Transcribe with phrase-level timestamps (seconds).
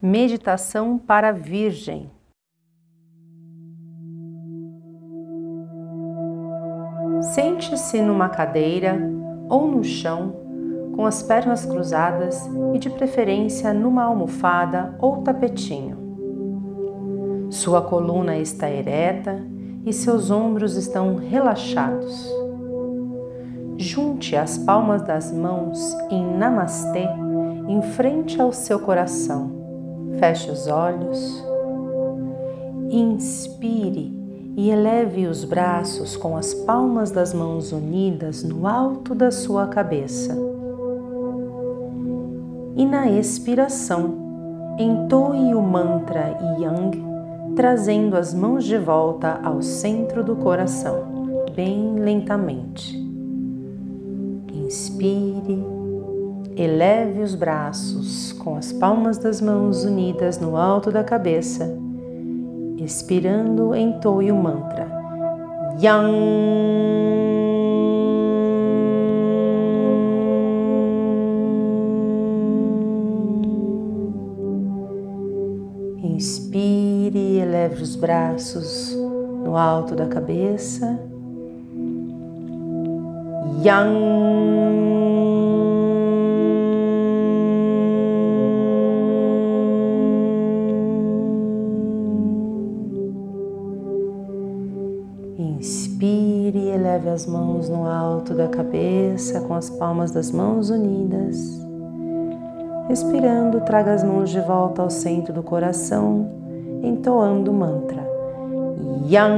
[0.00, 2.08] Meditação para a Virgem.
[7.34, 8.96] Sente-se numa cadeira
[9.48, 10.36] ou no chão,
[10.94, 15.98] com as pernas cruzadas e, de preferência, numa almofada ou tapetinho.
[17.50, 19.44] Sua coluna está ereta
[19.84, 22.24] e seus ombros estão relaxados.
[23.76, 27.08] Junte as palmas das mãos em Namastê
[27.66, 29.57] em frente ao seu coração
[30.18, 31.44] Feche os olhos,
[32.90, 34.12] inspire
[34.56, 40.36] e eleve os braços com as palmas das mãos unidas no alto da sua cabeça.
[42.74, 47.00] E na expiração, entoe o mantra Yang,
[47.54, 52.96] trazendo as mãos de volta ao centro do coração, bem lentamente.
[54.52, 55.77] Inspire
[56.58, 61.72] Eleve os braços com as palmas das mãos unidas no alto da cabeça.
[62.76, 64.90] Expirando, entoe o mantra
[65.80, 66.16] Yang.
[76.02, 78.92] Inspire, eleve os braços
[79.44, 80.98] no alto da cabeça.
[83.62, 84.97] Yang.
[97.18, 101.36] As mãos no alto da cabeça com as palmas das mãos unidas.
[102.88, 106.30] Respirando, traga as mãos de volta ao centro do coração,
[106.80, 108.06] entoando o mantra
[109.04, 109.34] Yang.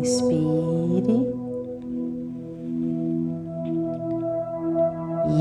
[0.00, 1.26] Inspire.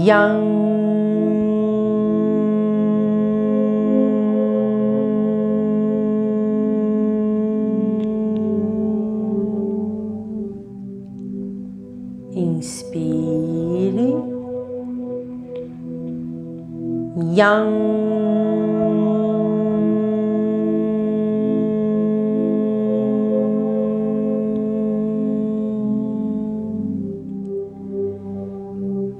[0.05, 0.70] Yang.
[12.61, 14.21] Inspire.
[17.33, 17.73] Yang.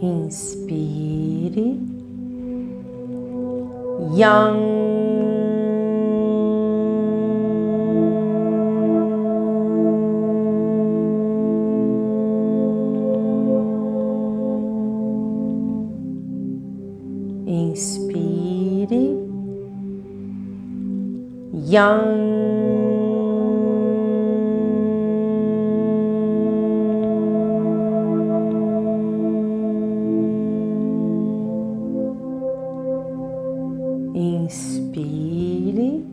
[0.06, 1.66] Inspire.
[4.14, 5.01] Yang.
[21.72, 22.04] Yang.
[34.12, 36.04] Inspire.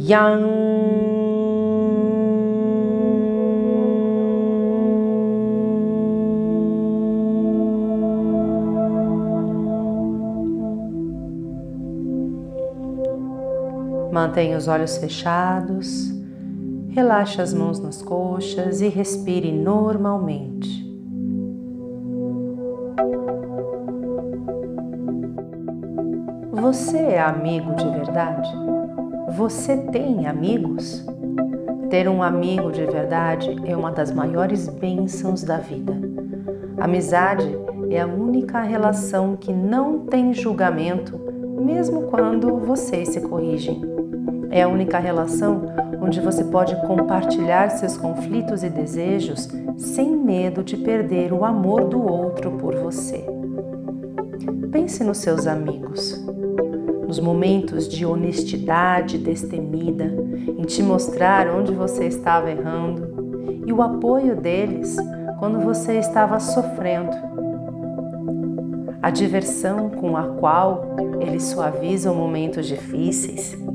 [0.00, 1.25] Yang.
[14.16, 16.10] Mantenha os olhos fechados,
[16.88, 20.90] relaxe as mãos nas coxas e respire normalmente.
[26.50, 28.48] Você é amigo de verdade?
[29.36, 31.04] Você tem amigos?
[31.90, 35.92] Ter um amigo de verdade é uma das maiores bênçãos da vida.
[36.80, 37.46] Amizade
[37.90, 41.20] é a única relação que não tem julgamento,
[41.60, 43.95] mesmo quando vocês se corrigem.
[44.56, 45.66] É a única relação
[46.00, 52.02] onde você pode compartilhar seus conflitos e desejos sem medo de perder o amor do
[52.02, 53.22] outro por você.
[54.72, 56.24] Pense nos seus amigos,
[57.06, 60.06] nos momentos de honestidade destemida,
[60.48, 64.96] em te mostrar onde você estava errando e o apoio deles
[65.38, 67.14] quando você estava sofrendo.
[69.02, 73.65] A diversão com a qual eles suavizam momentos difíceis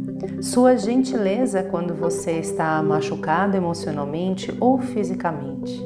[0.42, 5.82] sua gentileza quando você está machucado emocionalmente ou fisicamente.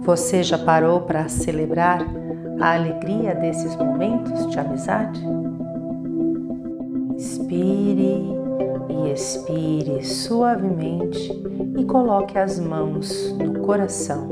[0.00, 2.06] Você já parou para celebrar
[2.60, 5.22] a alegria desses momentos de amizade?
[7.14, 8.22] Inspire
[8.88, 11.30] e expire suavemente
[11.76, 14.28] e coloque as mãos no coração.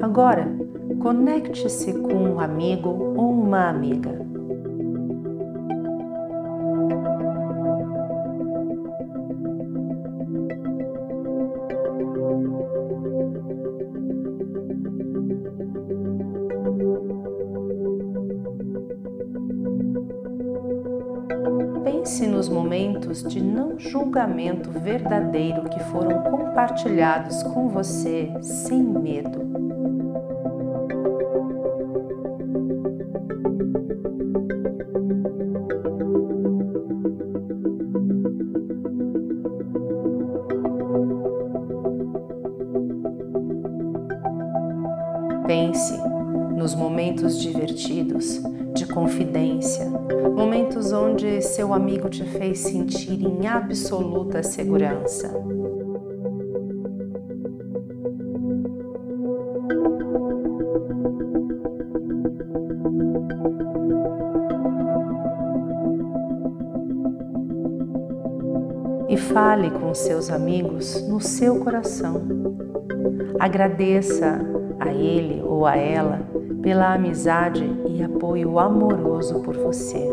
[0.00, 0.48] Agora,
[1.00, 4.27] conecte-se com um amigo ou uma amiga.
[22.68, 29.38] Momentos de não julgamento verdadeiro que foram compartilhados com você sem medo.
[45.46, 45.96] Pense
[46.54, 48.42] nos momentos divertidos,
[48.78, 49.90] de confidência,
[50.36, 55.34] momentos onde seu amigo te fez sentir em absoluta segurança.
[69.08, 72.57] E fale com seus amigos no seu coração.
[73.38, 74.40] Agradeça
[74.80, 76.20] a ele ou a ela
[76.62, 80.06] pela amizade e apoio amoroso por você.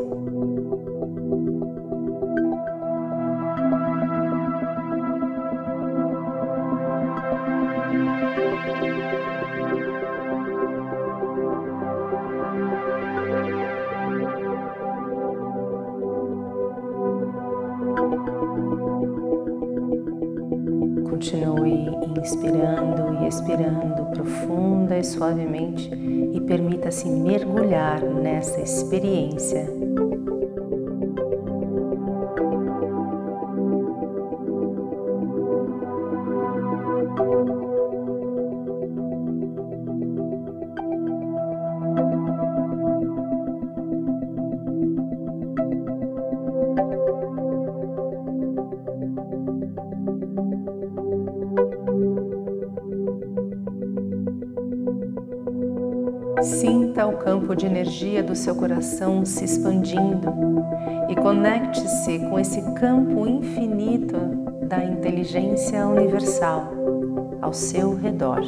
[21.36, 29.68] Continue inspirando e expirando profunda e suavemente e permita-se mergulhar nessa experiência.
[56.46, 60.32] Sinta o campo de energia do seu coração se expandindo
[61.10, 64.16] e conecte-se com esse campo infinito
[64.68, 66.72] da inteligência universal
[67.42, 68.42] ao seu redor.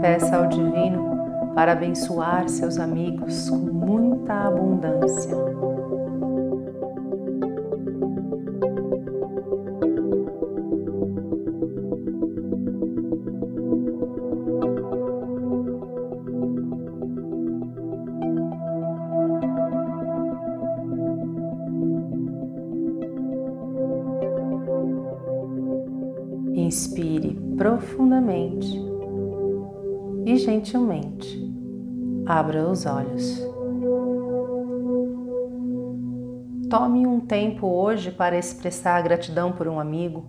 [0.00, 5.36] Peça ao Divino para abençoar seus amigos com muita abundância.
[26.54, 28.89] Inspire profundamente
[30.30, 31.50] e gentilmente
[32.24, 33.40] abra os olhos.
[36.70, 40.28] Tome um tempo hoje para expressar gratidão por um amigo.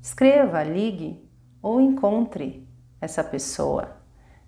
[0.00, 1.28] Escreva, ligue
[1.60, 2.64] ou encontre
[3.00, 3.96] essa pessoa.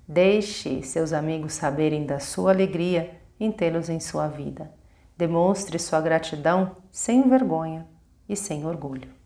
[0.06, 4.73] Deixe seus amigos saberem da sua alegria em tê-los em sua vida.
[5.16, 7.88] Demonstre sua gratidão sem vergonha
[8.28, 9.21] e sem orgulho.